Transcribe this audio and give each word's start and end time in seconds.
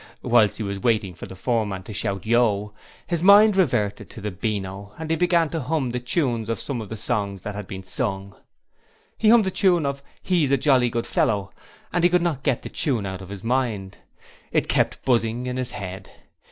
Whilst 0.23 0.57
he 0.57 0.63
was 0.63 0.79
waiting 0.79 1.13
for 1.13 1.27
the 1.27 1.35
foreman 1.35 1.83
to 1.83 1.93
shout 1.93 2.25
'Yo! 2.25 2.39
Ho!' 2.41 2.73
his 3.05 3.21
mind 3.21 3.55
reverted 3.55 4.09
to 4.09 4.19
the 4.19 4.31
Beano, 4.31 4.93
and 4.97 5.11
he 5.11 5.15
began 5.15 5.47
to 5.51 5.59
hum 5.59 5.91
the 5.91 5.99
tunes 5.99 6.49
of 6.49 6.59
some 6.59 6.81
of 6.81 6.89
the 6.89 6.97
songs 6.97 7.43
that 7.43 7.53
had 7.53 7.67
been 7.67 7.83
sung. 7.83 8.35
He 9.19 9.29
hummed 9.29 9.45
the 9.45 9.51
tune 9.51 9.85
of 9.85 10.01
'He's 10.23 10.49
a 10.49 10.57
jolly 10.57 10.89
good 10.89 11.05
fellow', 11.05 11.51
and 11.93 12.03
he 12.03 12.09
could 12.09 12.23
not 12.23 12.41
get 12.41 12.63
the 12.63 12.69
tune 12.69 13.05
out 13.05 13.21
of 13.21 13.29
his 13.29 13.43
mind: 13.43 13.99
it 14.51 14.67
kept 14.67 15.05
buzzing 15.05 15.45
in 15.45 15.57
his 15.57 15.69
head. 15.69 16.09